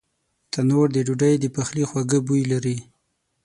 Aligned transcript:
تنور 0.51 0.87
د 0.93 0.97
ډوډۍ 1.07 1.33
د 1.39 1.45
پخلي 1.55 1.83
خواږه 1.89 2.19
بوی 2.27 2.43
لري 2.51 2.77